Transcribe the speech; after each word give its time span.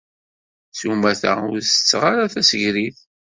S 0.77 0.81
umata, 0.91 1.31
ur 1.49 1.57
setteɣ 1.61 2.01
ara 2.11 2.31
tasegrit. 2.33 2.99